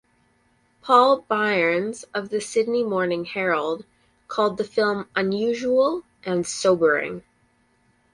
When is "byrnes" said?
1.29-2.05